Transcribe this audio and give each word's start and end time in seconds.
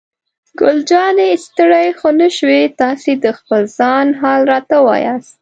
ګل 0.59 0.77
جانې: 0.89 1.29
ستړی 1.45 1.87
خو 1.97 2.09
نه 2.19 2.27
شوې؟ 2.37 2.61
تاسې 2.81 3.11
د 3.23 3.25
خپل 3.37 3.61
ځان 3.77 4.07
حال 4.21 4.41
راته 4.51 4.75
ووایاست. 4.79 5.35